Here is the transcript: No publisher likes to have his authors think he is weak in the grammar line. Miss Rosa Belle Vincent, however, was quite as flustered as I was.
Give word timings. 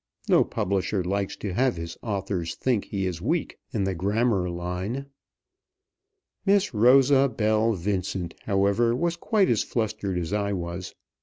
No 0.27 0.43
publisher 0.43 1.03
likes 1.03 1.35
to 1.35 1.53
have 1.53 1.75
his 1.77 1.95
authors 2.01 2.55
think 2.55 2.85
he 2.85 3.05
is 3.05 3.21
weak 3.21 3.59
in 3.71 3.83
the 3.83 3.93
grammar 3.93 4.49
line. 4.49 5.05
Miss 6.43 6.73
Rosa 6.73 7.29
Belle 7.29 7.73
Vincent, 7.73 8.33
however, 8.47 8.95
was 8.95 9.15
quite 9.15 9.47
as 9.47 9.61
flustered 9.61 10.17
as 10.17 10.33
I 10.33 10.53
was. 10.53 10.95